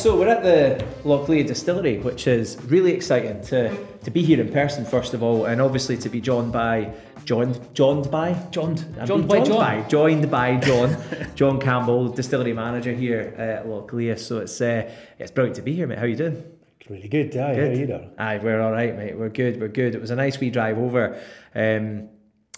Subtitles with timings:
[0.00, 4.50] so we're at the Lochlea Distillery, which is really exciting to, to be here in
[4.50, 6.94] person, first of all, and obviously to be joined by
[7.26, 10.96] joined joined by joined joined by John by, joined by John
[11.34, 14.18] John Campbell, distillery manager here at Lochlea.
[14.18, 15.98] So it's uh, it's brilliant to be here, mate.
[15.98, 16.42] How you doing?
[16.88, 17.54] Really good, aye.
[17.54, 17.74] Good.
[17.74, 18.10] How you doing?
[18.16, 19.18] Aye, we're all right, mate.
[19.18, 19.60] We're good.
[19.60, 19.94] We're good.
[19.94, 21.20] It was a nice wee drive over.
[21.54, 22.08] Um,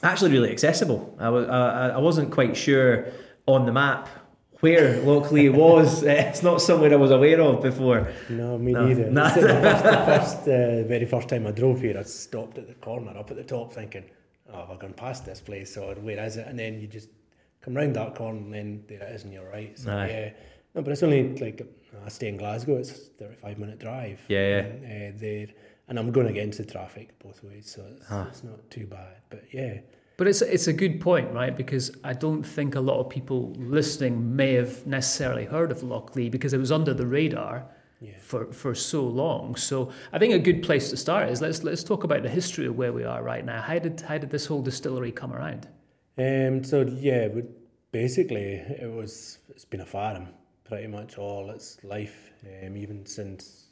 [0.00, 1.16] actually, really accessible.
[1.18, 3.06] I was I, I wasn't quite sure
[3.46, 4.08] on the map
[4.62, 6.02] where Lochlea was.
[6.04, 8.12] it's not somewhere I was aware of before.
[8.30, 8.86] No, me no.
[8.86, 9.10] neither.
[9.10, 9.28] No.
[9.28, 12.74] the first, the first uh, very first time I drove here, I stopped at the
[12.74, 14.04] corner up at the top thinking,
[14.52, 16.46] oh, I've gone past this place, or where is it?
[16.46, 17.08] And then you just
[17.60, 19.76] come round that corner, and then there it is, and you're right.
[19.76, 20.08] So, Aye.
[20.08, 20.30] yeah.
[20.76, 21.66] No, but it's only like,
[22.06, 24.20] I stay in Glasgow, it's a 35 minute drive.
[24.28, 24.58] Yeah, yeah.
[24.58, 25.48] And, uh, there,
[25.88, 28.26] and I'm going against the traffic both ways, so it's, huh.
[28.28, 29.16] it's not too bad.
[29.28, 29.80] But yeah.
[30.16, 31.56] But it's it's a good point, right?
[31.56, 36.30] Because I don't think a lot of people listening may have necessarily heard of Lochlea
[36.30, 37.66] because it was under the radar
[38.02, 38.12] yeah.
[38.18, 39.54] for, for so long.
[39.56, 42.66] So I think a good place to start is let's let's talk about the history
[42.66, 43.62] of where we are right now.
[43.62, 45.68] How did how did this whole distillery come around?
[46.18, 47.28] Um, so yeah,
[47.92, 50.28] basically it was it's been a farm
[50.64, 53.66] pretty much all its life, um, even since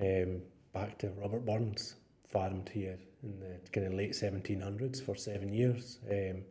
[0.00, 0.40] um,
[0.72, 1.96] back to Robert Burns
[2.28, 6.42] farmed here in the kind of late 1700s for seven years, um,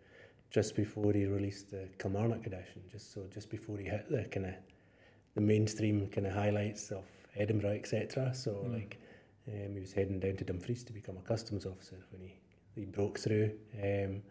[0.50, 4.48] just before he released the Kilmarnock edition, just so just before he hit the kind
[4.48, 4.54] of
[5.36, 7.04] the mainstream kind of highlights of
[7.36, 8.34] Edinburgh, etc.
[8.34, 8.74] So mm.
[8.74, 9.00] like
[9.48, 12.36] um, he was heading down to Dumfries to become a customs officer when he,
[12.76, 13.52] he broke through.
[13.82, 14.22] Um,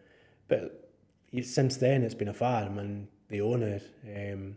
[0.48, 0.90] but
[1.30, 4.56] he, since then it's been a farm and the owner, um,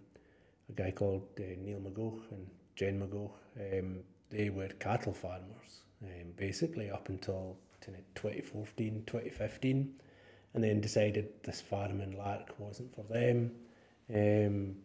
[0.69, 6.31] a guy called uh, Neil McGeoch and Jen McGeoch, um, they were cattle farmers um,
[6.35, 9.93] basically up until 2014, 2015,
[10.53, 13.51] and then decided this farm in Lark wasn't for them.
[14.13, 14.75] Um,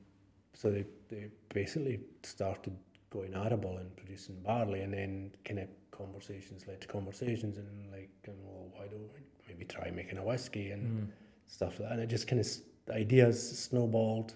[0.54, 2.76] so they, they basically started
[3.10, 8.10] going arable and producing barley, and then kind of conversations led to conversations, and like,
[8.26, 11.12] and, well, why don't we maybe try making a whiskey and mm.
[11.46, 11.92] stuff like that?
[11.92, 12.48] And it just kind of
[12.94, 14.34] ideas snowballed,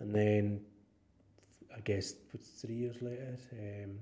[0.00, 0.60] and then
[1.74, 2.14] I guess
[2.60, 3.98] three years later, um,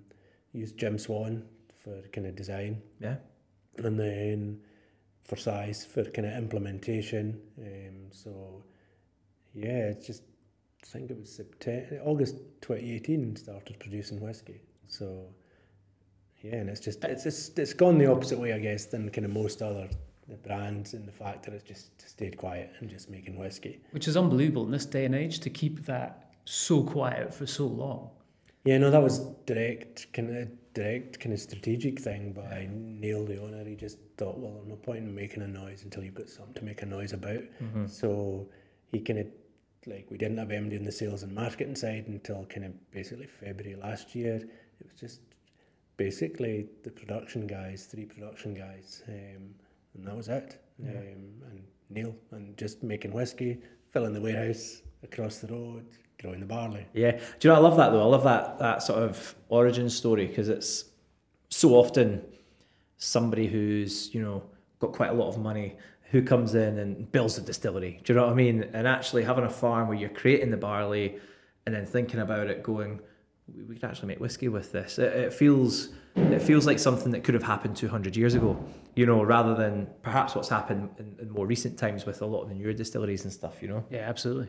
[0.53, 1.45] used Jim Swan
[1.83, 2.83] for kind of design.
[3.01, 3.17] Yeah.
[3.79, 4.61] And then
[5.25, 7.41] for size, for kind of implementation.
[7.59, 8.63] Um, so
[9.55, 10.23] yeah, it's just
[10.83, 14.61] I think it was September, August 2018 started producing whiskey.
[14.89, 15.27] So
[16.43, 19.25] yeah, and it's just it's just, it's gone the opposite way, I guess, than kind
[19.25, 19.89] of most other
[20.43, 23.81] brands in the fact that it's just stayed quiet and just making whiskey.
[23.91, 27.67] Which is unbelievable in this day and age to keep that so quiet for so
[27.67, 28.11] long.
[28.65, 33.41] Yeah, no, that was direct, kind of direct, kind of strategic thing by Neil, the
[33.43, 33.65] owner.
[33.65, 36.55] He just thought, well, there's no point in making a noise until you've got something
[36.55, 37.43] to make a noise about.
[37.63, 37.87] Mm-hmm.
[37.87, 38.49] So
[38.93, 39.27] he kind of
[39.87, 43.27] like we didn't have MD in the sales and marketing side until kind of basically
[43.27, 44.37] February last year.
[44.37, 45.21] It was just
[45.97, 49.55] basically the production guys, three production guys, um,
[49.95, 50.63] and that was it.
[50.79, 50.91] Yeah.
[50.91, 53.59] Um, and Neil and just making whiskey,
[53.91, 55.87] filling the warehouse across the road,
[56.21, 56.87] growing the barley.
[56.93, 58.03] Yeah, do you know I love that though?
[58.03, 60.85] I love that that sort of origin story because it's
[61.49, 62.23] so often
[62.99, 64.43] somebody who's you know
[64.79, 65.77] got quite a lot of money
[66.11, 68.01] who comes in and builds a distillery.
[68.05, 68.65] Do you know what I mean?
[68.73, 71.19] And actually having a farm where you're creating the barley
[71.67, 73.01] and then thinking about it, going,
[73.55, 74.99] we, we could actually make whiskey with this.
[74.99, 78.63] It, it, feels it feels like something that could have happened 200 years ago,
[78.97, 82.43] you know, rather than perhaps what's happened in, in more recent times with a lot
[82.43, 83.63] of the newer distilleries and stuff.
[83.63, 83.85] You know?
[83.89, 84.49] Yeah, absolutely.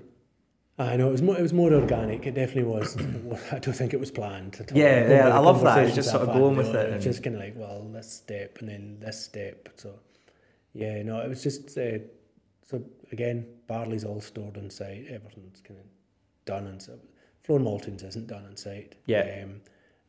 [0.81, 1.37] I know it was more.
[1.37, 2.25] It was more organic.
[2.25, 2.97] It definitely was.
[3.51, 4.65] I don't think it was planned.
[4.73, 5.35] Yeah, yeah.
[5.35, 5.85] I love that.
[5.85, 6.93] It's just sort of going with it.
[6.93, 9.69] It's just kind of like, well, this step and then this step.
[9.75, 9.99] So
[10.73, 11.99] yeah, no, it was just uh,
[12.63, 15.05] so again, barley's all stored on site.
[15.09, 15.85] Everything's kind of
[16.45, 16.99] done on site.
[17.43, 18.95] Floor maltings isn't done on site.
[19.05, 19.43] Yeah.
[19.43, 19.61] Um,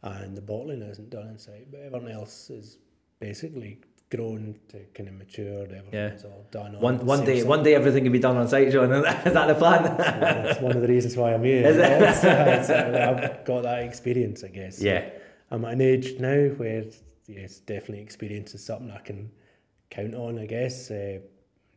[0.03, 2.79] and the bottling isn't done on site, but everything else is
[3.21, 3.79] basically
[4.15, 5.63] grown to kind of mature.
[5.65, 6.31] Everything's yeah.
[6.31, 6.81] all done.
[6.81, 8.71] One one day, one day, everything can be done on site.
[8.71, 8.93] John,
[9.27, 9.83] is that the plan?
[9.97, 11.67] That's one of the reasons why I'm here.
[11.71, 12.03] Is it?
[12.03, 14.81] It's, I've got that experience, I guess.
[14.81, 15.09] Yeah.
[15.51, 16.85] I'm at an age now where
[17.27, 19.31] yes, definitely experience is something I can
[19.91, 20.91] count on, I guess.
[20.91, 21.19] Uh,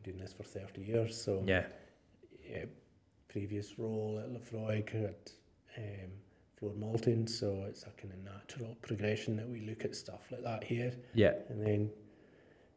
[0.04, 1.64] doing this for 30 years, so yeah.
[2.48, 2.66] yeah
[3.28, 5.16] previous role at Laphroaig had
[5.76, 6.10] um,
[6.58, 10.42] floor malting, so it's a kind of natural progression that we look at stuff like
[10.42, 10.94] that here.
[11.12, 11.32] Yeah.
[11.50, 11.90] And then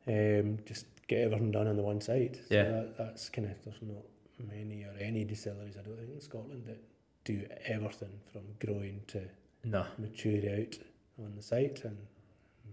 [0.10, 2.40] um, just get everything done on the one side.
[2.50, 2.64] So yeah.
[2.64, 4.04] That, that's kind of, there's not
[4.52, 6.82] many or any distilleries, I don't think, in Scotland that
[7.24, 9.22] do everything from growing to
[9.64, 9.86] no.
[9.98, 10.78] mature out
[11.20, 11.98] on the site and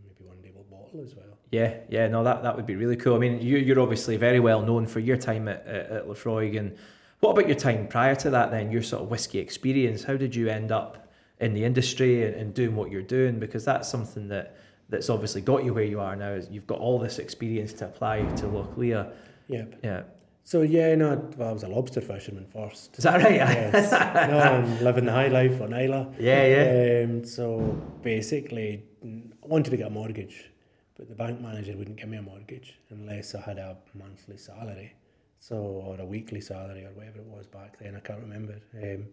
[0.03, 1.39] maybe one day we'll bottle as well.
[1.51, 3.15] Yeah, yeah, no, that, that would be really cool.
[3.15, 6.59] I mean, you, you're obviously very well known for your time at, at, at Laphroaig.
[6.59, 6.77] And
[7.21, 10.05] what about your time prior to that then, your sort of whiskey experience?
[10.05, 13.65] How did you end up in the industry and, and doing what you're doing because
[13.65, 14.57] that's something that
[14.89, 16.31] that's obviously got you where you are now.
[16.33, 19.13] Is you've got all this experience to apply to Lochlea.
[19.49, 19.81] Yep.
[19.83, 20.03] Yeah.
[20.47, 22.97] So yeah, no, well, I was a lobster fisherman first.
[22.99, 23.35] Is that right?
[23.35, 23.91] yes.
[24.31, 26.07] no, I'm living the high life on Islay.
[26.21, 27.05] Yeah, yeah.
[27.05, 30.53] Um, so basically, I wanted to get a mortgage,
[30.97, 34.95] but the bank manager wouldn't give me a mortgage unless I had a monthly salary,
[35.41, 37.97] so or a weekly salary or whatever it was back then.
[37.97, 38.61] I can't remember.
[38.81, 39.07] Um,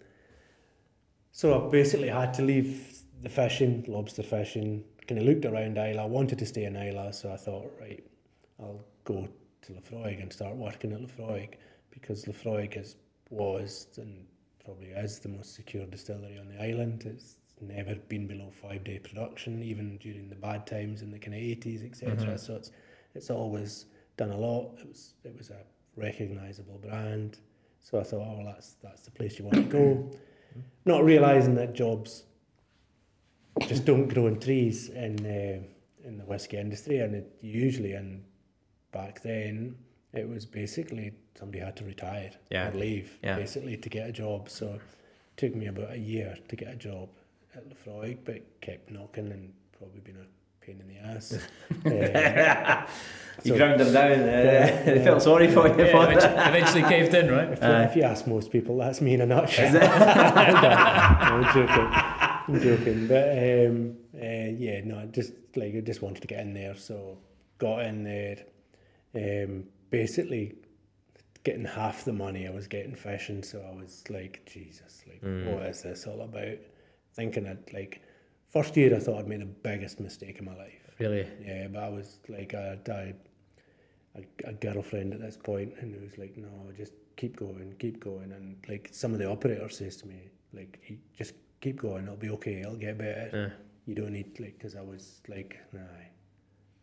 [1.32, 4.84] so I basically had to leave the fishing, lobster fishing.
[5.08, 5.98] Kind of looked around Islay.
[6.00, 8.04] I wanted to stay in Islay, so I thought, right,
[8.60, 9.28] I'll go
[9.64, 11.56] to Laphroaig and start working at Laphroaig
[11.92, 12.96] because Laphroaig is
[13.30, 14.26] was and
[14.64, 17.04] probably is the most secure distillery on the island.
[17.06, 21.34] It's never been below five day production, even during the bad times in the kind
[21.34, 22.16] of eighties, etc.
[22.16, 22.38] Mm-hmm.
[22.38, 22.72] So it's
[23.16, 23.86] it's always
[24.18, 24.78] done a lot.
[24.80, 25.62] It was it was a
[25.96, 27.40] recognisable brand.
[27.82, 30.12] So I thought, oh, that's that's the place you want to go.
[30.86, 32.24] Not realising that jobs
[33.74, 38.24] just don't grow in trees in uh, in the whiskey industry, and it usually and
[38.94, 39.76] back then,
[40.14, 42.70] it was basically somebody had to retire yeah.
[42.70, 43.36] or leave, yeah.
[43.36, 44.50] basically to get a job.
[44.50, 44.82] So it
[45.36, 47.10] took me about a year to get a job
[47.56, 51.34] at Laphroaig, but kept knocking and probably been a pain in the ass.
[51.86, 52.86] uh,
[53.44, 54.12] you so, ground them down.
[54.12, 55.76] Uh, yeah, they felt sorry for you.
[55.78, 57.50] Yeah, eventually, eventually caved in, right?
[57.50, 59.76] If you, uh, if you, ask most people, that's me in a nutshell.
[59.76, 62.13] I'm joking.
[62.48, 63.08] I'm joking.
[63.08, 67.18] But um, uh, yeah, no, just like I just wanted to get in there, so
[67.58, 68.38] got in there
[69.16, 70.56] um, basically
[71.44, 73.44] getting half the money I was getting fishing.
[73.44, 75.54] So I was like, Jesus, like, mm.
[75.54, 76.58] what is this all about?
[77.14, 78.02] Thinking that, like,
[78.48, 80.80] first year I thought I'd made the biggest mistake in my life.
[81.00, 81.28] Really?
[81.46, 82.90] Yeah, but I was like, I had
[84.16, 88.00] a, a girlfriend at this point, and it was like, no, just keep going, keep
[88.00, 88.32] going.
[88.32, 90.80] And like, some of the operator says to me, like,
[91.18, 93.30] just keep going, it'll be okay, it'll get better.
[93.34, 93.64] Yeah.
[93.86, 95.82] You don't need, like, because I was like, nah,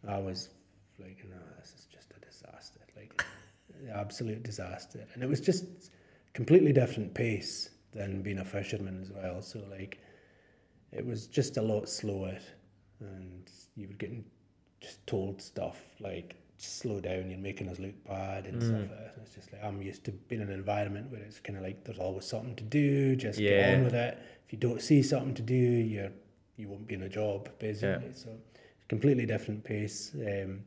[0.09, 0.49] I was
[0.99, 3.25] like, no, this is just a disaster, like
[3.94, 5.06] absolute disaster.
[5.15, 5.65] And it was just
[6.32, 9.43] completely different pace than being a fisherman as well.
[9.43, 10.00] So like,
[10.93, 12.37] it was just a lot slower,
[13.00, 14.25] and you were getting
[14.81, 16.37] just told stuff like
[16.69, 18.67] slow down, you're making us look bad and mm.
[18.67, 18.99] stuff.
[18.99, 21.65] And it's just like I'm used to being in an environment where it's kind of
[21.65, 23.51] like there's always something to do, just yeah.
[23.51, 24.19] get on with it.
[24.47, 26.11] If you don't see something to do, you're
[26.57, 28.09] you won't be in a job basically.
[28.09, 28.15] Yeah.
[28.15, 28.29] So
[28.89, 30.12] completely different pace.
[30.15, 30.61] Um,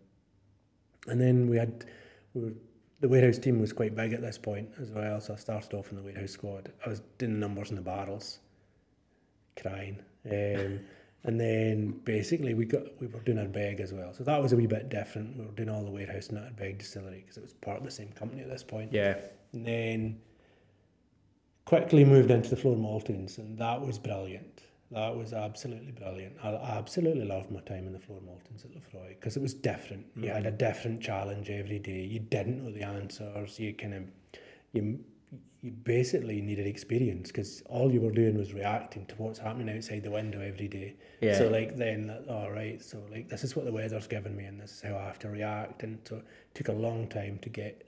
[1.07, 1.85] and then we had
[2.33, 2.53] we were,
[3.01, 5.19] the warehouse team was quite big at this point as well.
[5.19, 6.71] So I started off in the warehouse squad.
[6.85, 8.39] I was doing numbers in the barrels,
[9.61, 10.01] crying.
[10.25, 10.79] Um,
[11.25, 14.13] and then basically we got we were doing Ardbeg as well.
[14.13, 15.37] So that was a wee bit different.
[15.37, 17.91] We were doing all the warehouse and Ardbeg distillery because it was part of the
[17.91, 18.91] same company at this point.
[18.91, 19.17] Yeah.
[19.53, 20.19] And then
[21.65, 24.63] quickly moved into the floor maltings, and that was brilliant.
[24.91, 26.35] That was absolutely brilliant.
[26.43, 30.07] I, absolutely loved my time in the floor maltings at Laphroaig because it was different.
[30.11, 30.25] Mm-hmm.
[30.25, 32.01] You had a different challenge every day.
[32.01, 33.59] You didn't know the answers.
[33.59, 34.03] You kind of
[34.71, 34.99] you
[35.63, 40.03] you basically needed experience because all you were doing was reacting to what's happening outside
[40.03, 40.93] the window every day.
[41.21, 41.37] Yeah.
[41.37, 42.83] So like then, all right.
[42.83, 45.19] So like this is what the weather's given me, and this is how I have
[45.19, 45.83] to react.
[45.83, 47.87] And so it took a long time to get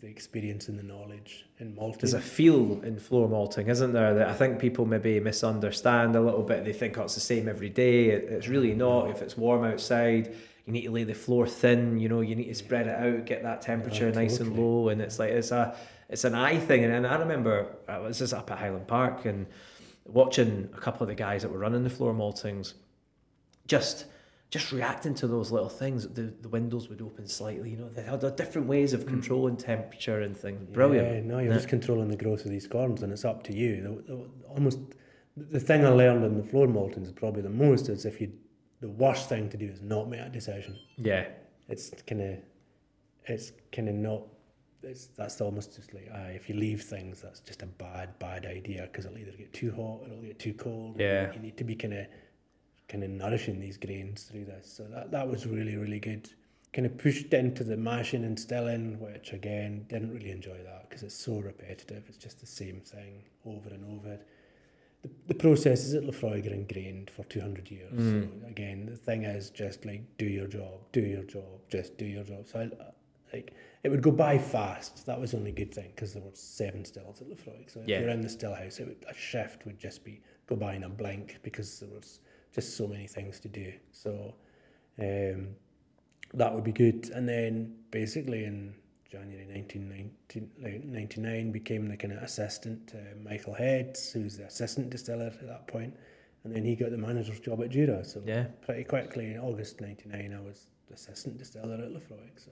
[0.00, 1.98] the experience and the knowledge in malting.
[1.98, 4.14] There's a feel in floor malting, isn't there?
[4.14, 6.64] That I think people maybe misunderstand a little bit.
[6.64, 8.10] They think oh, it's the same every day.
[8.10, 9.10] It's really not.
[9.10, 10.32] If it's warm outside,
[10.64, 11.98] you need to lay the floor thin.
[11.98, 14.90] You know, you need to spread it out, get that temperature yeah, nice and low.
[14.90, 15.74] And it's like it's a
[16.10, 16.84] it's an eye thing.
[16.84, 19.46] And, and I remember I was just up at Highland Park and
[20.04, 22.74] watching a couple of the guys that were running the floor maltings,
[23.66, 24.06] just
[24.50, 26.08] just reacting to those little things.
[26.08, 29.06] The, the windows would open slightly, you know, they had different ways of mm.
[29.06, 30.68] controlling temperature and things.
[30.74, 31.08] Brilliant.
[31.08, 31.56] Yeah, no, you're yeah.
[31.56, 33.80] just controlling the growth of these corns and it's up to you.
[33.80, 34.80] The, the, almost
[35.36, 38.32] the thing I learned in the floor maltings is probably the most is if you,
[38.80, 40.76] the worst thing to do is not make a decision.
[40.96, 41.26] Yeah.
[41.68, 42.38] It's kind of,
[43.26, 44.22] it's kind of not,
[44.82, 48.46] it's, that's almost just like, uh, if you leave things, that's just a bad, bad
[48.46, 50.96] idea because it'll either get too hot or it'll get too cold.
[50.98, 51.32] Yeah.
[51.32, 52.06] You need to be kind of,
[52.88, 54.72] kind of nourishing these grains through this.
[54.72, 56.30] So that, that was really, really good.
[56.72, 61.02] Kind of pushed into the mashing and stilling, which again, didn't really enjoy that because
[61.02, 62.04] it's so repetitive.
[62.08, 64.18] It's just the same thing over and over.
[65.02, 67.92] The, the processes at Laphroaig are ingrained for 200 years.
[67.92, 68.40] Mm.
[68.42, 72.04] So again, the thing is just like, do your job, do your job, just do
[72.04, 72.46] your job.
[72.46, 75.06] So I, like, it would go by fast.
[75.06, 77.70] That was the only good thing because there were seven stills at Laphroaig.
[77.70, 78.00] So if yeah.
[78.00, 80.84] you're in the still house, it would, a shift would just be go by in
[80.84, 82.20] a blink because there was
[82.52, 83.72] just so many things to do.
[83.92, 84.34] So
[84.98, 85.48] um,
[86.34, 87.10] that would be good.
[87.14, 88.74] And then basically in
[89.10, 95.46] January 1999 became the kind of assistant to Michael Heads, who's the assistant distiller at
[95.46, 95.94] that point.
[96.44, 98.02] and then he got the manager's job at Jura.
[98.02, 98.44] So Yeah.
[98.62, 102.38] pretty quickly in August '99, I was assistant distiller at Laphroaig.
[102.38, 102.50] So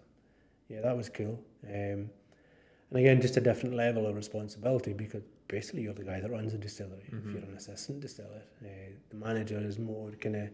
[0.69, 1.39] yeah, that was cool.
[1.67, 2.11] Um,
[2.91, 6.53] and again, just a different level of responsibility because basically you're the guy that runs
[6.53, 7.05] the distillery.
[7.27, 8.67] If you're an assistant distiller, uh,
[9.11, 10.49] the manager is more kind of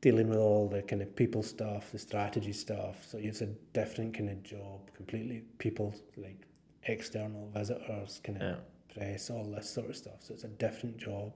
[0.00, 3.04] dealing with all the kind of people stuff, the strategy stuff.
[3.06, 5.42] So it's a different kind of job completely.
[5.58, 6.46] People like
[6.84, 8.56] external visitors, kind of Yeah.
[8.94, 10.22] press, all this sort of stuff.
[10.22, 11.32] So it's a different job.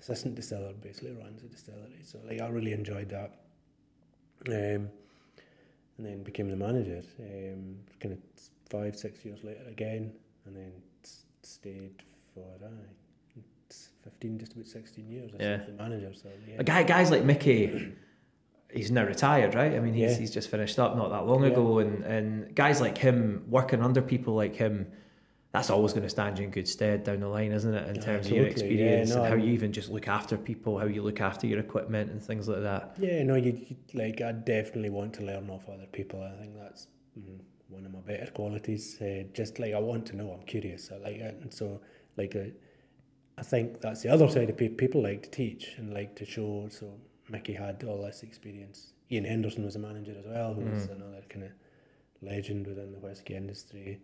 [0.00, 2.00] Assistant distiller basically runs the distillery.
[2.04, 3.32] So like I really enjoyed that.
[4.48, 4.90] Um,
[5.96, 7.02] and then became the manager.
[7.20, 8.18] Um, kind of
[8.70, 10.12] five, six years later again,
[10.46, 10.72] and then
[11.42, 12.02] stayed
[12.34, 12.68] for uh,
[14.02, 15.32] fifteen, just about sixteen years.
[15.34, 15.74] as Yeah.
[15.76, 16.12] manager.
[16.14, 17.92] So yeah, A guy, guys like Mickey,
[18.72, 19.72] he's now retired, right?
[19.74, 20.18] I mean, he's, Yeah.
[20.18, 21.50] he's just finished up not that long Yeah.
[21.50, 24.90] ago, and, and guys like him working under people like him,
[25.54, 27.88] that's always going to stand you in good stead down the line, isn't it?
[27.88, 28.74] In Yeah, terms of your totally.
[28.76, 31.20] Yeah, experience no, and how I'm- you even just look after people, how you look
[31.20, 32.96] after your equipment and things like that.
[32.98, 34.20] Yeah, no, you, you like.
[34.20, 36.20] I definitely want to learn off other people.
[36.20, 39.00] I think that's mm, one of my better qualities.
[39.00, 40.90] Uh, just like I want to know, I'm curious.
[40.92, 41.80] I like it, and so
[42.16, 42.50] like uh,
[43.38, 44.76] I think that's the other side of people.
[44.76, 46.66] People like to teach and like to show.
[46.68, 48.92] So Mickey had all this experience.
[49.12, 51.52] Ian Henderson was a manager as well, who was another kind of
[52.22, 54.00] legend within the whiskey industry.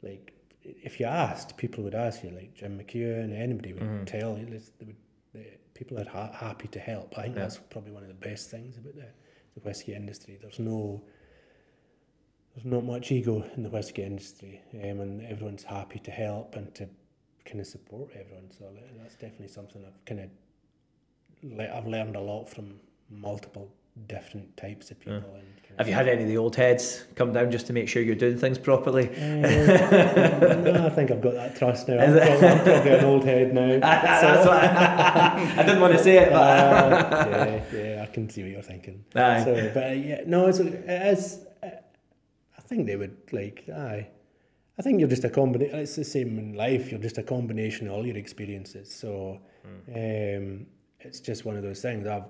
[0.00, 0.32] Like
[0.64, 2.30] if you asked, people would ask you.
[2.30, 4.46] Like Jim McEwan, anybody would tell you.
[4.46, 4.96] They would,
[5.32, 5.44] the
[5.74, 7.18] people are ha- happy to help.
[7.18, 7.42] I think Yeah.
[7.42, 9.06] that's probably one of the best things about the,
[9.54, 10.38] the whiskey industry.
[10.40, 11.02] There's no
[12.54, 16.72] there's not much ego in the whiskey industry, um, and everyone's happy to help and
[16.76, 16.88] to
[17.44, 18.50] kind of support everyone.
[18.56, 18.64] So
[18.96, 20.30] that's definitely something I've kind of
[21.42, 22.78] le- I've learned a lot from
[23.10, 23.72] multiple
[24.06, 25.14] different types of people.
[25.16, 27.88] And kind Have you had any of the old heads come down just to make
[27.88, 29.08] sure you're doing things properly?
[29.08, 31.98] Uh, no, I think I've got that trust now.
[31.98, 33.78] I'm probably, I'm probably an old head now.
[33.80, 38.28] That's what I, I didn't want to say it, but Uh, yeah, yeah, I can
[38.28, 39.04] see what you're thinking.
[39.14, 39.44] Aye.
[39.44, 41.46] So, but uh, yeah, no, it's, it is.
[41.62, 41.68] Uh,
[42.58, 43.68] I think they would like.
[43.68, 44.08] Aye,
[44.78, 45.78] I think you're just a combination.
[45.78, 46.90] It's the same in life.
[46.90, 48.92] You're just a combination of all your experiences.
[48.92, 49.38] So,
[49.88, 50.66] um,
[51.00, 52.06] it's just one of those things.
[52.06, 52.24] I've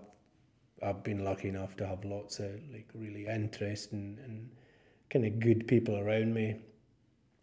[0.82, 4.50] I've been lucky enough to have lots of like really interesting and
[5.10, 6.56] kind of good people around me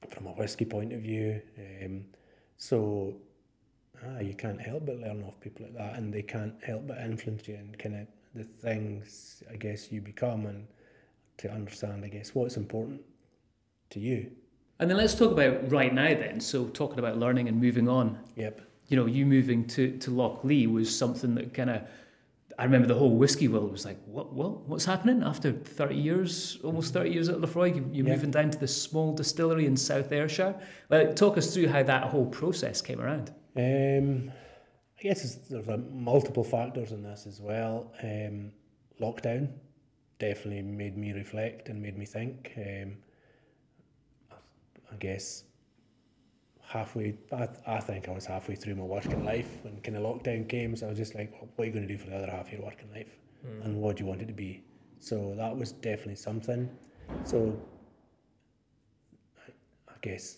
[0.09, 1.41] from a whiskey point of view.
[1.57, 2.05] Um,
[2.57, 3.15] so
[4.05, 6.97] ah, you can't help but learn off people like that, and they can't help but
[6.97, 10.67] influence you and kind of the things I guess you become, and
[11.37, 13.01] to understand I guess what's important
[13.91, 14.31] to you.
[14.79, 16.39] And then let's talk about right now then.
[16.39, 18.17] So talking about learning and moving on.
[18.35, 18.61] Yep.
[18.87, 21.83] You know, you moving to to Lochlea was something that kind of
[22.61, 26.59] I remember the whole whiskey world was like, what, what, what's happening after 30 years,
[26.63, 27.75] almost 30 years at Laphroaig?
[27.75, 28.13] You, you're Yeah.
[28.13, 30.53] moving down to this small distillery in South Ayrshire.
[30.87, 33.33] Well, talk us through how that whole process came around.
[33.57, 34.31] Um,
[34.99, 37.91] I guess it's, there's a multiple factors in this as well.
[38.03, 38.51] Um,
[39.01, 39.49] lockdown
[40.19, 42.53] definitely made me reflect and made me think.
[42.57, 42.97] Um,
[44.91, 45.45] I guess
[46.71, 50.47] halfway, I, I think I was halfway through my working life when kind of lockdown
[50.47, 50.75] came.
[50.75, 52.31] So I was just like, well, what are you going to do for the other
[52.31, 53.17] half of your working life?
[53.45, 53.61] Hmm.
[53.63, 54.63] And what do you want it to be?
[54.99, 56.69] So that was definitely something.
[57.25, 57.59] So
[59.37, 59.51] I,
[59.89, 60.37] I guess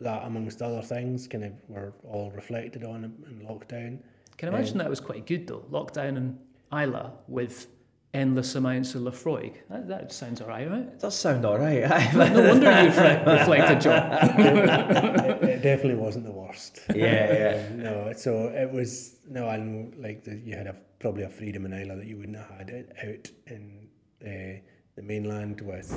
[0.00, 3.98] that amongst other things kind of were all reflected on in, in lockdown.
[4.38, 5.64] Can I imagine um, that was quite good though?
[5.70, 6.38] Lockdown and
[6.72, 7.66] Islay with
[8.14, 9.56] endless amounts of Laphroaig.
[9.68, 10.80] That, that sounds all right, right?
[10.82, 11.82] it does sound all right.
[12.14, 14.12] No wonder you reflect, reflected, John.
[14.40, 16.78] it, it definitely wasn't the worst.
[16.94, 17.66] Yeah, yeah.
[17.70, 21.28] Um, no, so it was no, I know like the, you had a, probably a
[21.28, 23.88] freedom in Islay that you wouldn't have had it out in
[24.22, 24.60] uh,
[24.96, 25.92] the mainland with.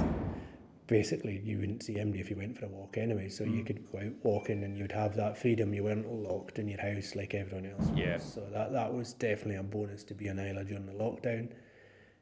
[0.88, 3.28] Basically, you wouldn't see anybody if you went for a walk anyway.
[3.28, 5.74] So you could go out walking and you'd have that freedom.
[5.74, 7.90] You weren't locked in your house like everyone else.
[7.90, 8.00] was.
[8.00, 8.18] Yeah.
[8.20, 11.50] So that that was definitely a bonus to be in Islay during the lockdown.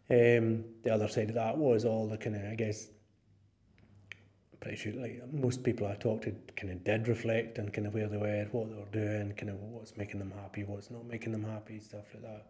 [0.10, 2.90] Um, the other side of that was all the kind of I guess
[4.66, 7.94] pretty sure like most people I talked to kind of did reflect on kind of
[7.94, 10.90] where they were, at, what they were doing, kind of what's making them happy, what's
[10.90, 12.48] not making them happy, stuff like that.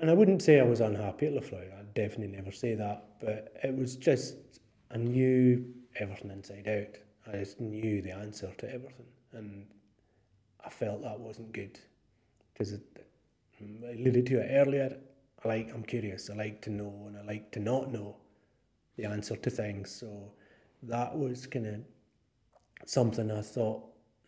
[0.00, 1.78] And I wouldn't say I was unhappy at Laphroaig.
[1.78, 4.36] I'd definitely never say that, but it was just
[4.90, 7.32] I knew everything inside out.
[7.32, 9.66] I just knew the answer to everything, and
[10.64, 11.78] I felt that wasn't good
[12.52, 14.96] because I alluded to it earlier.
[15.44, 16.30] I like I'm curious.
[16.30, 18.16] I like to know, and I like to not know
[18.96, 19.90] the answer to things.
[19.90, 20.32] So
[20.84, 21.80] that was kind of
[22.86, 23.82] something I thought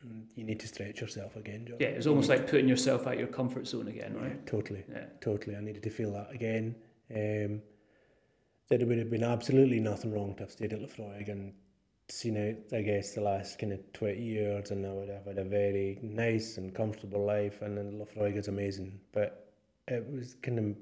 [0.07, 1.77] mm, you need to stretch yourself again, John.
[1.81, 4.47] Yeah, it was almost like putting yourself out your comfort zone again, right?
[4.47, 5.07] Totally, Yeah.
[5.21, 5.57] totally.
[5.57, 6.75] I needed to feel that again.
[7.15, 7.63] Um,
[8.69, 11.55] that it would have been absolutely nothing wrong to have stayed at Laphroaig and
[12.09, 15.39] seen out, I guess, the last kind of 20 years and I would have had
[15.39, 19.01] a very nice and comfortable life and then Laphroaig is amazing.
[19.13, 19.53] But
[19.87, 20.77] it was kind of,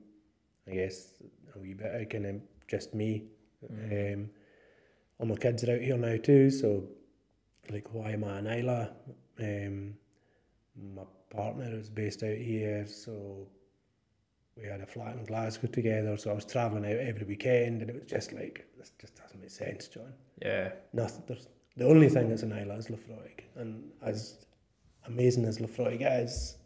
[0.68, 1.14] I guess,
[1.54, 3.24] a wee bit of kind of just me.
[3.72, 4.14] Mm.
[4.14, 4.30] Um,
[5.18, 6.84] all my kids are out here now too, so
[7.70, 8.88] like why am I in Islay?
[9.40, 9.94] Um,
[10.94, 13.46] my partner is based out here, so
[14.56, 17.90] we had a flat in Glasgow together, so I was travelling out every weekend, and
[17.90, 20.12] it was just like this just doesn't make sense, John.
[20.42, 20.72] Yeah.
[20.92, 21.24] Nothing.
[21.26, 24.46] There's the only thing that's in Islay is Laphroaig, and as
[25.06, 26.56] amazing as Laphroaig is,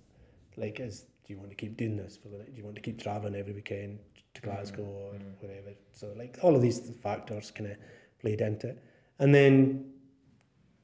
[0.56, 2.38] like, is do you want to keep doing this for the?
[2.38, 3.98] Do you want to keep travelling every weekend
[4.32, 4.90] to Glasgow mm-hmm.
[4.90, 5.46] or mm-hmm.
[5.46, 5.74] whatever?
[5.92, 7.76] So like all of these factors kind of
[8.18, 8.82] played into it,
[9.18, 9.92] and then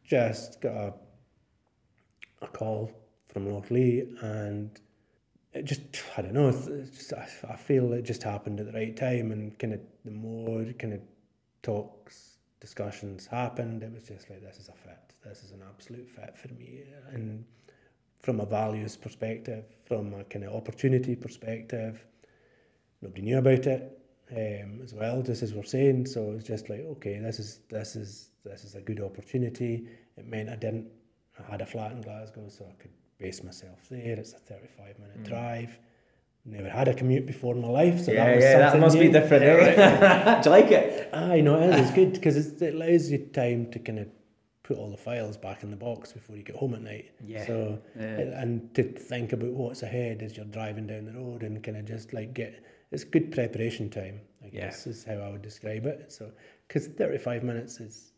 [0.04, 0.94] just got a
[2.42, 2.92] a call
[3.32, 4.78] from Lochlea and
[5.54, 5.80] it just
[6.18, 6.52] I don't know.
[6.52, 10.10] Just, I, I feel it just happened at the right time, and kind of the
[10.10, 11.00] more kind of
[11.62, 14.98] talks, discussions happened, it was just like this is a fit.
[15.24, 16.82] This is an absolute fit for me,
[17.12, 17.44] and
[18.24, 22.06] from a values perspective, from a kind of opportunity perspective,
[23.02, 23.98] nobody knew about it
[24.32, 25.22] um, as well.
[25.22, 28.74] Just as we're saying, so it's just like okay, this is this is this is
[28.74, 29.86] a good opportunity.
[30.16, 30.86] It meant I didn't.
[31.38, 34.18] I had a flat in Glasgow, so I could base myself there.
[34.18, 35.28] It's a 35 minute mm.
[35.28, 35.78] drive.
[36.46, 39.02] Never had a commute before in my life, so yeah, that yeah, that must new.
[39.02, 39.44] be different.
[39.44, 40.40] Eh?
[40.42, 41.10] Do you like it?
[41.14, 41.86] I know it is.
[41.86, 44.08] It's good because it allows you time to kind of
[44.64, 47.12] put all the files back in the box before you get home at night.
[47.24, 47.46] Yeah.
[47.46, 48.40] So yeah.
[48.40, 51.84] and to think about what's ahead as you're driving down the road and kind of
[51.84, 54.20] just like get it's good preparation time.
[54.42, 54.90] I guess yeah.
[54.90, 56.10] is how I would describe it.
[56.10, 56.32] So
[56.66, 58.12] because 35 minutes is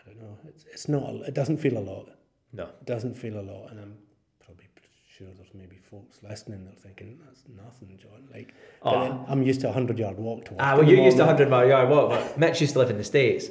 [0.00, 0.38] I don't know.
[0.46, 1.10] It's it's not.
[1.26, 2.08] It doesn't feel a lot.
[2.52, 2.64] No.
[2.64, 3.96] It doesn't feel a lot, and I'm
[4.38, 4.64] probably
[5.06, 8.28] sure there's maybe folks listening that are thinking that's nothing, John.
[8.32, 9.24] Like, oh.
[9.28, 10.60] I'm used to a hundred yard walk to work.
[10.62, 12.90] Ah, well, you're used to a hundred mile yard walk, but Mitch used to live
[12.90, 13.48] in the states.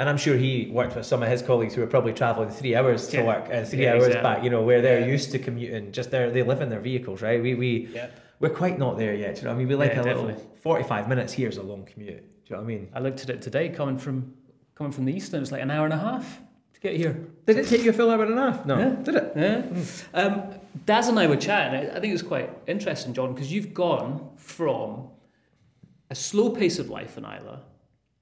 [0.00, 2.74] And I'm sure he worked with some of his colleagues who were probably travelling three
[2.74, 3.22] hours to yeah.
[3.22, 4.22] work and three yeah, hours exactly.
[4.22, 4.42] back.
[4.42, 5.06] You know, where they're yeah.
[5.06, 7.42] used to commuting, just there they live in their vehicles, right?
[7.42, 8.00] We we
[8.38, 9.36] we're quite not there yet.
[9.36, 10.32] you know, I mean, we like a definitely.
[10.32, 12.16] little forty-five minutes here is a long commute.
[12.16, 12.88] Do you know what I mean?
[12.94, 14.32] I looked at it today, coming from
[14.74, 16.40] coming from the east, and it was like an hour and a half
[16.72, 17.22] to get here.
[17.44, 18.64] Did it take you a full hour and a half?
[18.64, 19.32] No, did it?
[19.36, 19.60] Yeah.
[19.60, 20.04] Mm.
[20.14, 20.54] Um,
[20.86, 21.90] Daz and I were chatting.
[21.90, 25.10] I think it was quite interesting, John, because you've gone from
[26.08, 27.58] a slow pace of life in Islay,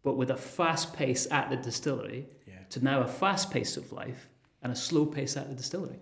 [0.08, 2.54] but with a fast pace at the distillery, yeah.
[2.70, 4.30] to now a fast pace of life
[4.62, 6.00] and a slow pace at the distillery.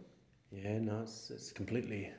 [0.53, 2.13] Yeah, no, it's, it's completely,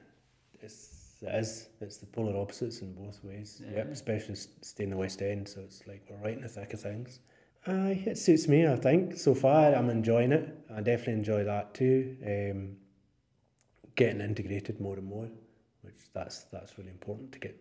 [0.62, 3.62] it's, it is, it's the polar opposites in both ways.
[3.64, 3.78] Yeah.
[3.78, 6.74] Yep, especially staying in the West End, so it's like we're right in the thick
[6.74, 7.22] of things.
[7.68, 9.16] Aye, it suits me, I think.
[9.16, 10.54] So far, I'm enjoying it.
[10.70, 12.18] I definitely enjoy that too.
[12.26, 12.76] Um,
[13.96, 15.30] getting integrated more and more,
[15.84, 17.56] which that's that's really important to get.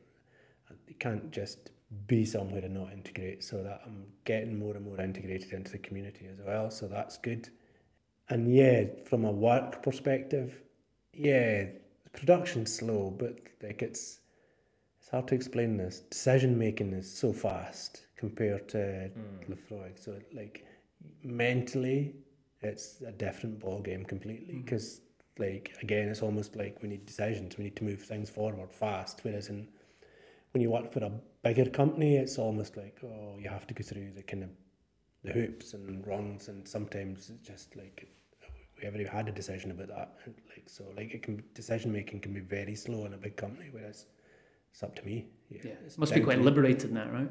[0.89, 1.71] You can't just
[2.07, 3.43] be somewhere and not integrate.
[3.45, 6.71] So that I'm getting more and more integrated into the community as well.
[6.71, 7.49] So that's good.
[8.29, 10.63] And yeah, from a work perspective,
[11.13, 11.67] yeah,
[12.13, 14.21] production's slow, but like it's
[14.99, 16.01] it's hard to explain this.
[16.11, 19.49] Decision making is so fast compared to mm.
[19.49, 20.03] Laphroaig.
[20.03, 20.67] So like
[21.23, 22.17] mentally,
[22.63, 25.01] it's a different ball game completely because
[25.39, 25.47] mm.
[25.47, 27.57] like again, it's almost like we need decisions.
[27.57, 29.21] We need to move things forward fast.
[29.23, 29.69] Whereas in
[30.53, 31.13] when you work for a
[31.47, 34.51] bigger company, it's almost like oh, you have to go through the kind of
[35.25, 38.09] the hoops and runs, and sometimes it's just like
[38.79, 40.15] we haven't even had a decision about that.
[40.25, 43.37] And like so, like it can decision making can be very slow in a big
[43.37, 44.07] company, whereas
[44.73, 45.27] it's up to me.
[45.51, 45.71] Yeah, yeah.
[45.87, 47.31] it must be quite liberating that, right?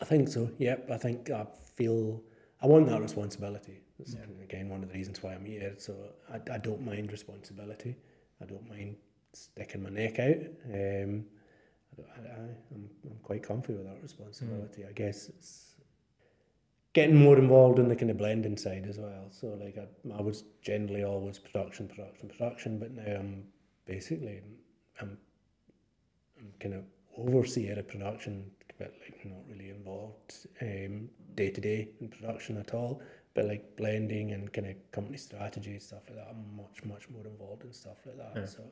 [0.00, 0.50] I think so.
[0.58, 0.90] Yep.
[0.90, 2.22] I think I feel
[2.62, 3.80] I want that responsibility.
[3.98, 4.42] That's yeah.
[4.42, 5.74] again one of the reasons why I'm here.
[5.78, 5.94] So
[6.32, 7.96] I, I don't mind responsibility.
[8.42, 8.96] I don't mind
[9.32, 10.36] sticking my neck out.
[10.72, 11.24] Um,
[11.98, 12.38] I, I,
[12.74, 14.82] I'm, I'm quite comfy with that responsibility.
[14.82, 14.88] Mm.
[14.88, 15.74] I guess it's
[16.92, 19.26] getting more involved in the kind of blending side as well.
[19.30, 23.44] So like I, I was generally always production, production, production, but now I'm
[23.86, 24.40] basically
[25.00, 25.18] I'm
[26.38, 26.84] I'm kind of
[27.18, 32.74] overseer of production but like not really involved um, day to day in production at
[32.74, 33.02] all.
[33.34, 37.26] But like blending and kind of company strategy stuff like that, I'm much much more
[37.26, 38.32] involved in stuff like that.
[38.34, 38.46] Yeah.
[38.46, 38.62] So,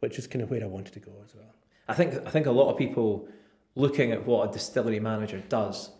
[0.00, 1.54] which is kind of where I wanted to go as well.
[1.88, 3.28] I think I think a lot of people
[3.74, 5.90] looking at what a distillery manager does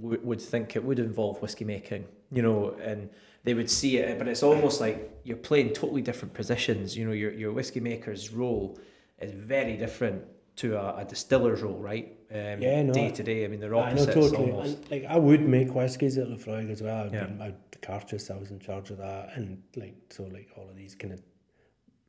[0.00, 3.10] w- would think it would involve whiskey making, you know, and
[3.44, 6.96] they would see it, but it's almost like you're playing totally different positions.
[6.96, 8.78] You know, your your whiskey maker's role
[9.20, 10.24] is very different
[10.56, 12.16] to a, a distiller's role, right?
[12.30, 13.44] Um, yeah, no, day to day.
[13.44, 14.16] I mean, they're opposites.
[14.16, 14.50] I know totally.
[14.50, 14.78] Almost.
[14.78, 17.08] And, like I would make whiskies at Laphroaig as well.
[17.12, 17.28] Yeah.
[17.40, 20.94] I, Cairdeas, I was in charge of that, and like so, like all of these
[20.94, 21.20] kind of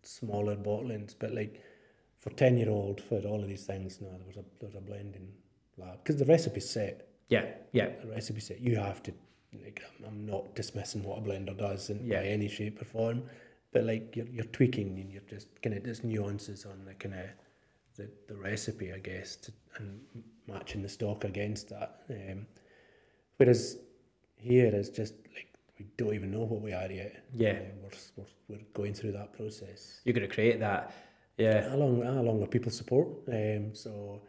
[0.02, 1.13] smaller bottlings.
[1.17, 1.62] But like
[2.19, 4.75] for ten year old, for all of these things, no, there was a there was
[4.75, 5.30] a blending
[5.77, 7.08] lab because the recipe's set.
[7.30, 7.89] Yeah, yeah.
[8.01, 8.60] The recipe set.
[8.62, 9.13] You have to
[9.63, 12.21] like I'm not dismissing what a blender does in Yeah.
[12.21, 13.23] by any shape or form,
[13.71, 17.15] but like you're you're tweaking and you're just kind of just nuances on the kind
[17.15, 17.25] of
[17.95, 19.99] the, the recipe, I guess, to, and
[20.47, 22.01] matching the stock against that.
[22.10, 22.45] Um,
[23.38, 23.77] whereas
[24.36, 25.47] here is just like
[25.80, 27.23] we don't even know what we are yet.
[27.34, 27.51] Yeah.
[27.51, 28.25] Uh, we're, we're
[28.58, 30.01] we're going through that process.
[30.06, 30.93] You're going to create that.
[31.38, 31.69] Yeah.
[31.69, 33.08] How long, how long will people support?
[33.28, 34.21] Um, so,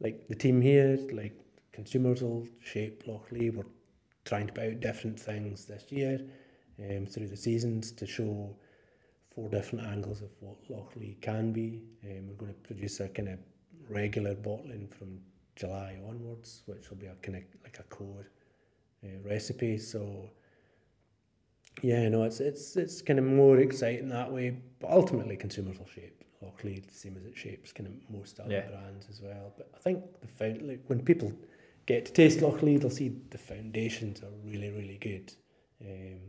[0.00, 1.38] like the team here, like
[1.72, 3.54] consumers will shape Lochlea.
[3.54, 3.64] We're
[4.24, 6.20] trying to put out different things this year
[6.80, 8.56] um, through the seasons to show
[9.32, 11.82] four different angles of what Lochlea can be.
[12.04, 13.38] Um, we're going to produce a kind of
[13.88, 15.20] regular bottling from
[15.54, 18.28] July onwards, which will be a kind of like a core
[19.04, 19.78] uh, recipe.
[19.78, 20.30] So,
[21.80, 24.58] yeah, no, it's it's it's kind of more exciting that way.
[24.80, 28.52] But ultimately, consumers will shape Lockleed the same as it shapes kind of most other
[28.52, 28.68] Yeah.
[28.68, 29.52] brands as well.
[29.56, 31.32] But I think the found like when people
[31.86, 35.32] get to taste Lockleed, they'll see the foundations are really really good,
[35.80, 36.20] um,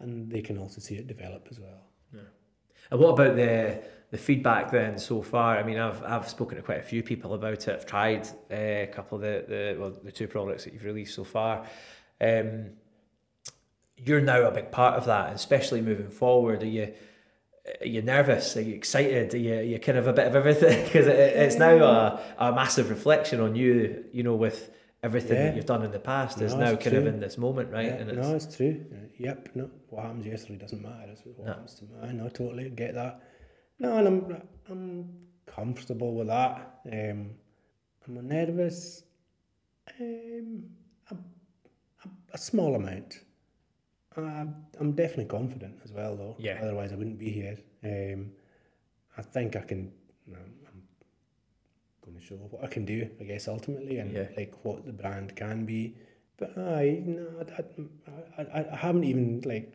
[0.00, 1.82] and they can also see it develop as well.
[2.12, 2.20] Yeah.
[2.90, 5.56] And what about the the feedback then so far?
[5.58, 7.74] I mean, I've I've spoken to quite a few people about it.
[7.74, 11.14] I've tried uh, a couple of the the well, the two products that you've released
[11.14, 11.66] so far.
[12.20, 12.70] Um,
[13.96, 16.62] you're now a big part of that, especially moving forward.
[16.62, 16.92] Are you
[17.80, 18.56] are you nervous?
[18.56, 19.34] Are you excited?
[19.34, 20.84] Are you, you kind of a bit of everything?
[20.84, 24.04] Because it, it's now a, a massive reflection on you.
[24.12, 24.70] You know, with
[25.02, 25.46] everything Yeah.
[25.46, 27.86] that you've done in the past is now kind of in this moment, right?
[27.86, 28.84] Yeah, and it's, no, it's true.
[28.92, 31.10] Uh, yep, no, what happens yesterday doesn't matter.
[31.12, 31.52] It's what No.
[31.52, 32.10] happens tomorrow.
[32.12, 33.22] No, totally get that.
[33.78, 35.08] No, and I'm I'm
[35.46, 36.80] comfortable with that.
[36.90, 37.30] Um,
[38.08, 39.02] am I nervous?
[40.00, 40.64] Um,
[41.10, 43.20] a, a, a small amount.
[44.16, 44.46] Uh,
[44.80, 46.36] I'm definitely confident as well, though.
[46.38, 46.58] Yeah.
[46.62, 47.58] Otherwise, I wouldn't be here.
[47.84, 48.30] Um,
[49.18, 49.92] I think I can.
[50.34, 50.82] I'm
[52.04, 54.28] going to show what I can do, I guess, ultimately, and Yeah.
[54.36, 55.96] like what the brand can be.
[56.38, 59.72] But I, no, I, I, I, I haven't even like.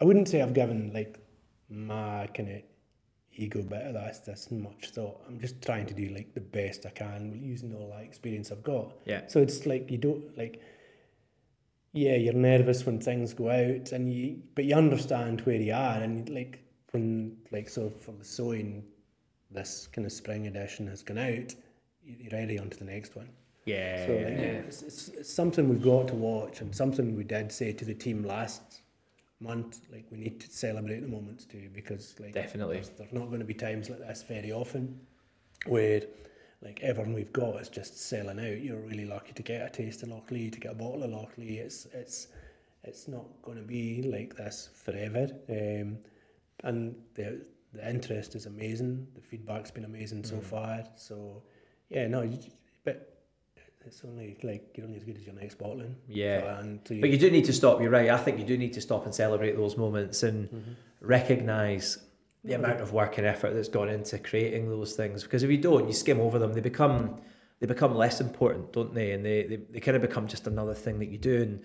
[0.00, 1.18] I wouldn't say I've given like
[1.68, 2.62] my kind of
[3.32, 5.20] ego bit of this this much thought.
[5.28, 8.62] I'm just trying to do like the best I can using all that experience I've
[8.62, 8.92] got.
[9.04, 9.26] Yeah.
[9.28, 10.60] So it's like you don't like.
[11.92, 16.00] Yeah, you're nervous when things go out, and you but you understand where you are,
[16.00, 18.84] and like when like so for the sewing,
[19.50, 21.54] this kind of spring edition has gone out,
[22.04, 23.28] you're ready on to the next one.
[23.64, 24.44] yeah, So yeah, like, yeah.
[24.68, 27.94] it's, it's, it's something we've got to watch, and something we did say to the
[27.94, 28.62] team last
[29.40, 29.80] month.
[29.92, 32.74] Like we need to celebrate the moments too, because like Definitely.
[32.76, 35.00] there's, there's not going to be times like this very often,
[35.66, 36.02] where
[36.62, 38.60] like everyone we've got is just selling out.
[38.60, 41.60] You're really lucky to get a taste of Lochlea, to get a bottle of Lochlea.
[41.60, 42.28] It's it's
[42.84, 45.28] it's not going to be like this forever.
[45.48, 45.98] Um,
[46.64, 49.06] and the the interest is amazing.
[49.14, 50.26] The feedback's been amazing Mm.
[50.28, 50.84] so far.
[50.96, 51.42] So
[51.88, 52.38] yeah, no, you,
[52.84, 53.16] but
[53.86, 55.96] it's only like you're only as good as your next bottling.
[56.08, 56.40] Yeah.
[56.40, 57.80] So, and so you, But you do need to stop.
[57.80, 58.10] You're right.
[58.10, 60.72] I think you do need to stop and celebrate those moments and Mm-hmm.
[61.00, 61.98] recognize
[62.44, 65.22] the amount of work and effort that's gone into creating those things.
[65.22, 66.52] Because if you don't, you skim over them.
[66.54, 67.20] They become
[67.60, 69.12] they become less important, don't they?
[69.12, 71.42] And they, they, they kind of become just another thing that you do.
[71.42, 71.62] And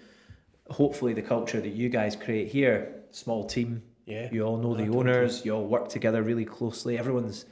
[0.69, 4.89] hopefully, the culture that you guys create here, small team, yeah, you all know the
[4.89, 5.45] owners.
[5.45, 6.99] You all work together really closely.
[6.99, 7.45] Everyone's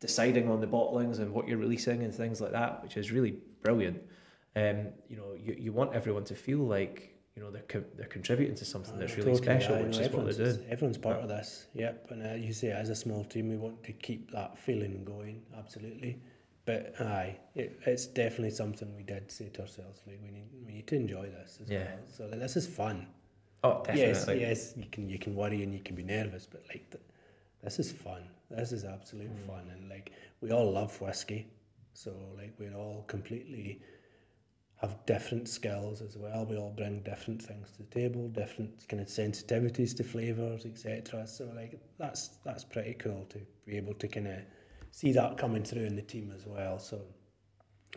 [0.00, 3.38] deciding on the bottlings and what you're releasing and things like that, which is really
[3.62, 4.02] brilliant.
[4.54, 8.06] Um, you know, you, you want everyone to feel like you know they're co- they're
[8.06, 10.70] contributing to something that's really totally, special, aye, which no, is what they're everyone's- doing.
[10.70, 11.66] Everyone's part of this.
[11.74, 15.04] Yep, and uh, you say as a small team, we want to keep that feeling
[15.04, 15.42] going.
[15.56, 16.20] Absolutely,
[16.64, 20.02] but aye, it, it's definitely something we did say to ourselves.
[20.06, 21.84] Like we need we need to enjoy this as Yeah.
[21.84, 21.98] well.
[22.12, 23.06] So like, this is fun.
[23.64, 24.40] Oh, Yes, definitely.
[24.42, 27.04] yes, you can you can worry and you can be nervous, but like th-
[27.62, 28.22] this is fun.
[28.50, 29.46] This is absolute Mm.
[29.46, 31.46] fun, and like we all love whiskey,
[31.92, 33.80] so like we're all completely
[34.80, 36.46] have different skills as well.
[36.46, 41.26] We all bring different things to the table, different kind of sensitivities to flavors, etc.
[41.26, 44.38] So like that's that's pretty cool to be able to kind of
[44.90, 46.78] see that coming through in the team as well.
[46.78, 47.00] So.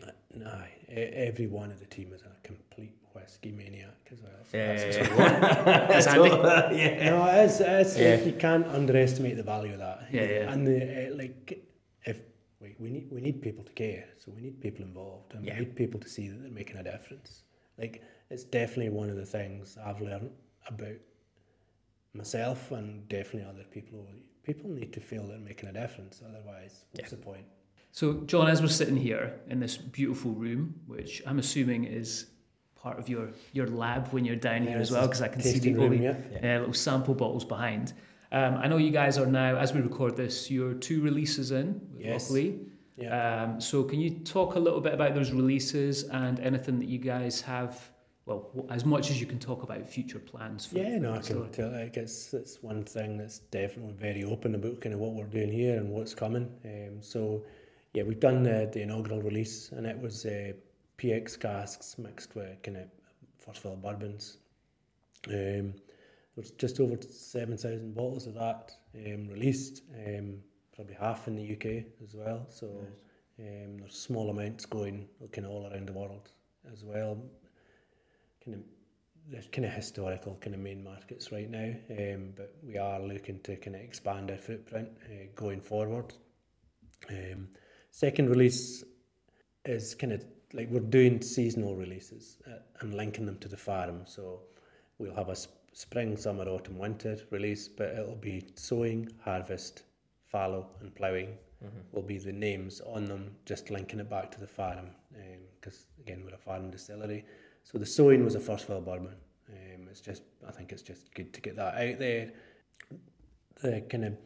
[0.02, 0.94] uh, Nah, e-
[1.28, 4.32] every one of the team is a complete whiskey maniac as well.
[4.50, 5.86] So Yeah, that's yeah, yeah.
[5.90, 6.30] That's handy.
[6.80, 7.10] yeah.
[7.10, 8.16] no, it's, it's Yeah.
[8.28, 9.98] you can't underestimate the value of that.
[10.10, 10.52] Yeah, yeah.
[10.52, 10.78] And the,
[11.12, 11.62] uh, like,
[12.06, 12.22] if
[12.78, 15.54] we, we need we need people to care, so we need people involved, and Yeah.
[15.54, 17.42] we need people to see that they're making a difference.
[17.78, 20.30] Like, it's definitely one of the things I've learned
[20.66, 20.96] about
[22.14, 24.06] myself, and definitely other people.
[24.42, 26.20] People need to feel they're making a difference.
[26.28, 27.44] Otherwise, what's the point?
[27.92, 32.26] So, John, as we're sitting here in this beautiful room, which I'm assuming is
[32.74, 35.58] part of your, your lab when you're down here as well, because I can see
[35.58, 36.16] the room, yeah.
[36.42, 37.92] uh, little sample bottles behind.
[38.32, 41.80] Um, I know you guys are now, as we record this, you're two releases in,
[41.98, 42.22] Yes.
[42.22, 42.60] luckily.
[42.96, 43.42] Yeah.
[43.44, 46.98] Um, so, can you talk a little bit about those releases and anything that you
[46.98, 47.92] guys have
[48.26, 50.66] well, as much as you can talk about future plans.
[50.66, 51.72] For, Yeah, no, I can tell.
[51.72, 55.50] Like it's it's one thing that's definitely very open about kind of what we're doing
[55.50, 56.48] here and what's coming.
[56.64, 57.42] Um, so
[57.94, 60.52] yeah, we've done the, the inaugural release, and it was uh,
[60.98, 62.84] PX casks mixed with kind of
[63.38, 64.38] first fill bourbons.
[65.28, 65.74] Um,
[66.36, 69.82] there's just over seven thousand bottles of that um, released.
[70.06, 70.38] Um,
[70.74, 72.46] probably half in the UK as well.
[72.48, 72.66] So
[73.38, 76.30] um, there's small amounts going kind of all around the world
[76.72, 77.18] as well.
[78.44, 78.62] Kind of
[79.30, 83.38] there's kind of historical kind of main markets right now, um, but we are looking
[83.40, 86.12] to kind of expand our footprint uh, going forward.
[87.08, 87.48] Um,
[87.92, 88.82] second release
[89.64, 94.02] is kind of like we're doing seasonal releases uh, and linking them to the farm.
[94.06, 94.40] So
[94.98, 95.36] we'll have a
[95.72, 99.82] spring, summer, autumn, winter release, but it'll be sowing, harvest,
[100.26, 101.36] fallow, and ploughing
[101.92, 104.90] will be the names on them, just linking it back to the farm.
[105.60, 107.24] Because again, we're a farm distillery.
[107.62, 109.14] So the sowing was a first fill bourbon.
[109.48, 112.32] Um, it's just, I think it's just good to get that out there.
[113.62, 114.16] The kind of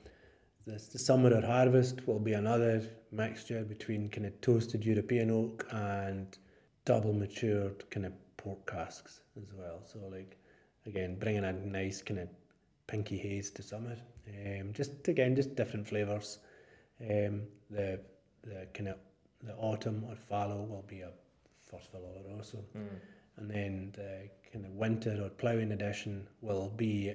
[0.66, 2.82] the, the summer or harvest will be another
[3.12, 6.38] mixture between kind of toasted European oak and
[6.85, 9.80] double matured kind of port casks as well.
[9.85, 10.38] So like
[10.87, 12.29] again, bringing a nice kind of
[12.87, 13.96] pinky haze to summer.
[14.29, 16.38] Um, just again, just different flavors.
[17.01, 18.01] Um, the
[18.42, 18.96] the kind of
[19.42, 21.11] the autumn or fallow will be a
[21.70, 22.64] first fill Oloroso,
[23.37, 27.12] and then the kind of winter or ploughing edition will be,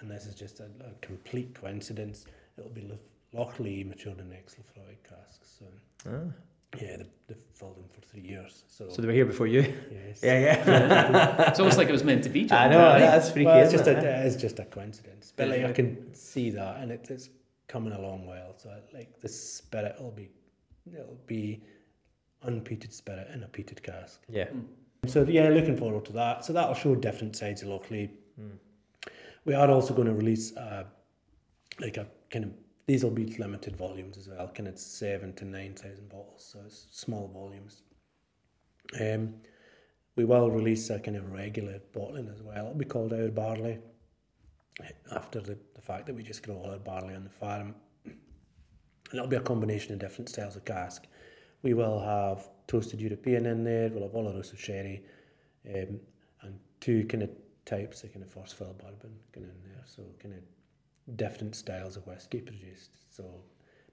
[0.00, 2.26] and this is just a, a complete coincidence.
[2.58, 2.90] It'll be
[3.34, 5.58] Lochlea matured in ex Laphroaig casks.
[5.58, 5.66] So
[6.10, 6.32] Ah.
[6.80, 8.64] Yeah, they, they filled them for three years.
[8.68, 9.62] So, So they were here before you.
[9.90, 10.20] yes.
[10.22, 11.48] Yeah, yeah.
[11.50, 12.44] It's almost like it was meant to be.
[12.44, 12.98] John, I know right?
[12.98, 13.46] that's freaky.
[13.46, 13.96] Well, it's just it?
[13.98, 17.30] a, it is just a coincidence, but like I can see that, and it, it's
[17.68, 18.54] coming along well.
[18.56, 20.28] So like the spirit will be,
[20.92, 21.62] it'll be
[22.44, 24.20] unpeated spirit in a peated cask.
[24.28, 24.48] yeah.
[25.06, 26.44] So yeah, looking forward to that.
[26.44, 28.10] So that'll show different sides of Lochlea.
[29.44, 30.84] We are also going to release uh,
[31.80, 32.50] like a kind of
[32.88, 36.48] these will be limited volumes as well, kind of seven to nine thousand bottles.
[36.52, 37.82] So it's small volumes.
[38.98, 39.34] Um,
[40.16, 42.64] we will release a kind of regular bottling as well.
[42.64, 43.78] It'll be called Our Barley.
[45.12, 47.74] After the, the fact that we just grow all our barley on the farm,
[48.04, 48.16] and
[49.12, 51.04] it'll be a combination of different styles of cask.
[51.62, 53.88] We will have toasted European in there.
[53.88, 55.02] We'll have Oloroso sherry,
[55.74, 55.98] um,
[56.42, 57.30] and two kind of
[57.64, 59.82] types of kind of first fill bourbon going in there.
[59.84, 60.40] So kind of
[61.16, 62.90] different styles of whiskey produced.
[63.08, 63.24] So,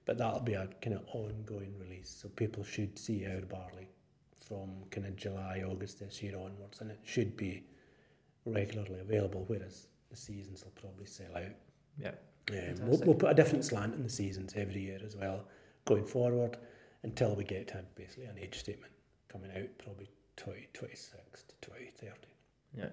[0.04, 2.16] but that'll be a kind of ongoing release.
[2.22, 3.88] So people should see our barley
[4.46, 7.64] from kind of July, August this year onwards, and it should be
[8.44, 9.44] regularly available.
[9.46, 11.54] Whereas the seasons will probably sell out.
[11.98, 12.12] Yeah.
[12.50, 15.44] Um, we'll, we'll put a different slant in the seasons every year as well,
[15.84, 16.56] going forward
[17.02, 18.92] until we get to basically an age statement
[19.28, 22.12] coming out probably 2026 to 2030.
[22.76, 22.86] Yeah.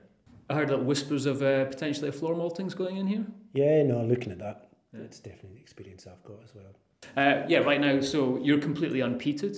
[0.50, 3.26] I heard that whispers of uh, potentially a floor malting's going in here.
[3.54, 5.02] Yeah, no, looking at that, Yeah.
[5.02, 6.74] it's definitely the experience I've got as well.
[7.18, 8.00] Uh, yeah, right now.
[8.02, 9.58] So you're completely unpeated.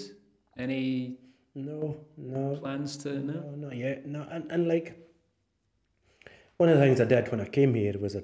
[0.58, 1.18] Any
[1.56, 3.34] No, no, plans to no?
[3.34, 4.06] no, not yet.
[4.06, 4.98] No, and, and like
[6.58, 8.22] one of the things I did when I came here was I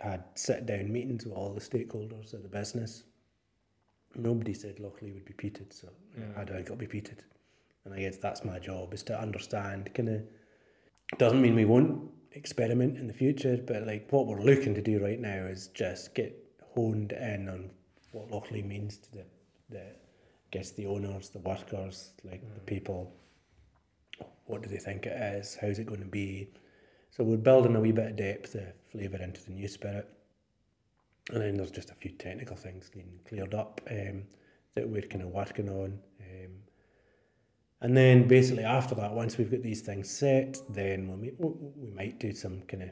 [0.00, 3.04] had sit down meetings with all the stakeholders of the business.
[4.14, 5.88] Nobody said Lochlea would be peated, so
[6.34, 7.18] how do I got to be peated?
[7.84, 9.92] And I guess that's my job is to understand.
[9.94, 10.22] Kind of
[11.18, 15.02] doesn't mean we won't experiment in the future, but like what we're looking to do
[15.02, 16.36] right now is just get
[16.74, 17.70] honed in on
[18.12, 19.24] what Lochlea means to the
[19.70, 23.12] the I guess the owners, the workers, like the people.
[24.44, 25.58] What do they think it is?
[25.60, 26.48] How's it going to be?
[27.10, 30.08] So we're building a wee bit of depth of flavour into the new spirit.
[31.32, 34.22] And then there's just a few technical things needing cleared up um,
[34.76, 35.98] that we're kind of working on.
[36.20, 36.52] Um,
[37.80, 41.08] and then basically after that, once we've got these things set, then
[41.38, 42.90] we'll, we might do some kind of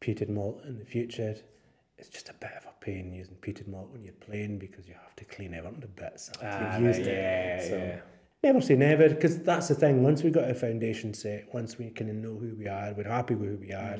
[0.00, 1.34] peated malt in the future.
[1.98, 4.94] It's just a bit of a pain using peated malt when you're playing because you
[4.94, 7.12] have to clean everything to bits after Ah, you've used right, it.
[7.18, 8.00] yeah, So- yeah.
[8.44, 10.02] Never say never, because that's the thing.
[10.02, 13.04] Once we've got a foundation set, once we kind of know who we are, we're
[13.06, 13.96] happy with who we are,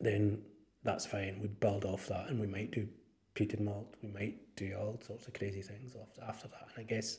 [0.00, 0.42] then
[0.82, 1.38] that's fine.
[1.40, 2.88] We build off that, and we might do
[3.36, 3.94] peated malt.
[4.02, 5.94] We might do all sorts of crazy things
[6.26, 6.66] after that.
[6.74, 7.18] And I guess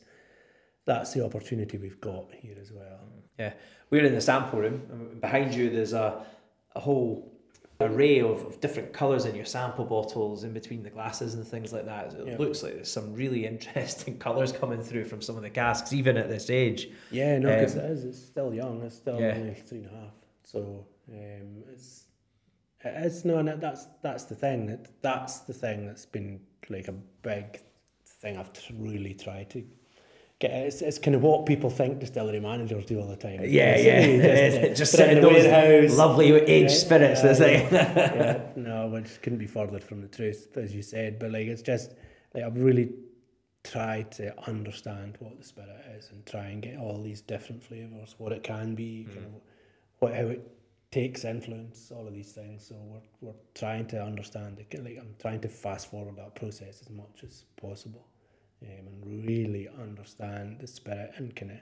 [0.85, 2.99] that's the opportunity we've got here as well.
[3.39, 3.53] Yeah,
[3.89, 5.17] we're in the sample room.
[5.21, 6.25] Behind you, there's a,
[6.75, 7.31] a whole
[7.79, 11.73] array of, of different colours in your sample bottles in between the glasses and things
[11.73, 12.13] like that.
[12.13, 12.37] It Yeah.
[12.37, 16.15] looks like there's some really interesting colours coming through from some of the casks, even
[16.17, 16.89] at this age.
[17.11, 18.03] Yeah, no, because Um, it is.
[18.05, 18.81] It's still young.
[18.83, 19.35] It's still Yeah.
[19.35, 20.13] only three and a half.
[20.43, 22.05] So um, it's
[22.85, 24.67] it's no, no, that's that's the thing.
[24.67, 27.61] That that's the thing that's been like a big
[28.05, 29.63] thing I've really tried to
[30.41, 33.39] It's, it's kind of what people think distillery managers do all the time.
[33.45, 34.73] Yeah, It's yeah.
[34.73, 35.97] Just, put it in those warehouse.
[35.97, 37.21] lovely aged Yeah, spirits.
[37.23, 41.17] yeah, that's like, yeah, no, which couldn't be further from the truth, as you said.
[41.19, 41.93] But like, it's just
[42.33, 42.91] like I've really
[43.63, 48.15] tried to understand what the spirit is and try and get all these different flavors,
[48.17, 49.13] what it can be, hmm.
[49.13, 49.41] kind of
[49.99, 50.45] what how it
[50.91, 52.67] takes influence, all of these things.
[52.67, 54.83] So we're we're trying to understand it.
[54.83, 58.05] Like I'm trying to fast forward that process as much as possible,
[58.63, 61.57] um, and really understand the spirit and kind of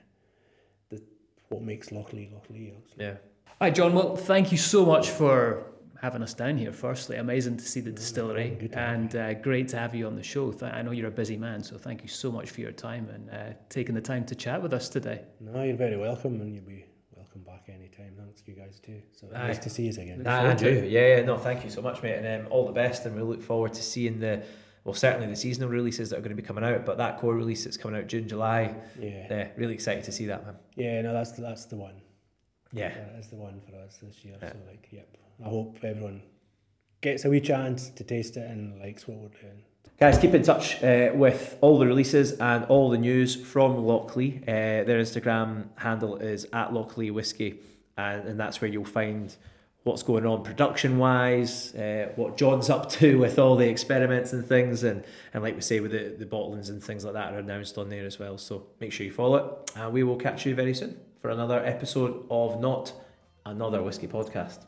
[0.89, 1.03] the
[1.49, 2.73] what makes Lochlea Lochlea.
[2.77, 3.05] Actually.
[3.05, 3.15] yeah.
[3.59, 3.93] Hi, John.
[3.93, 6.73] Well, thank you so much for having us down here.
[6.73, 10.23] Firstly, amazing to see the distillery, good and uh, great to have you on the
[10.23, 10.51] show.
[10.51, 13.07] Th- I know you're a busy man, so thank you so much for your time
[13.13, 15.21] and uh, taking the time to chat with us today.
[15.39, 16.85] No, you're very welcome, and you'll be
[17.15, 18.13] welcome back anytime.
[18.17, 18.99] Thanks to you guys too.
[19.11, 19.47] So Aye.
[19.47, 20.23] nice to see you again.
[20.23, 22.65] Nah, forward to Andrew, yeah, yeah, no, thank you so much, mate, and um, all
[22.65, 23.05] the best.
[23.05, 24.41] And we look forward to seeing the,
[24.83, 27.35] well, certainly the seasonal releases that are going to be coming out, but that core
[27.35, 28.75] release that's coming out June, July.
[28.99, 30.55] Yeah, Yeah, really excited to see that, man.
[30.75, 31.01] yeah.
[31.01, 32.01] No, that's the, that's the one.
[32.73, 34.37] Yeah, That is the one for us this year.
[34.41, 34.53] Yeah.
[34.53, 35.07] So like, yep.
[35.45, 36.21] I hope everyone
[37.01, 39.63] gets a wee chance to taste it and likes what we're doing.
[39.99, 44.41] Guys, keep in touch uh, with all the releases and all the news from Lochlea.
[44.43, 47.59] Uh, their Instagram handle is at Lochlea Whiskey,
[47.97, 49.35] and, and that's where you'll find
[49.83, 54.45] what's going on production wise, uh, what John's up to with all the experiments and
[54.45, 57.39] things, and, and like we say, with the, the bottlings and things like that are
[57.39, 58.37] announced on there as well.
[58.37, 61.63] So make sure you follow it, and we will catch you very soon for another
[61.65, 62.93] episode of Not
[63.45, 64.59] Another Whiskey Podcast.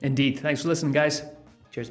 [0.00, 0.38] Indeed.
[0.38, 1.22] Thanks for listening, guys.
[1.70, 1.90] Cheers.